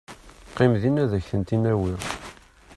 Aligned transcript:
Qqim 0.49 0.73
din 0.81 1.01
ad 1.03 1.11
ak-tent-in-awiɣ. 1.17 2.01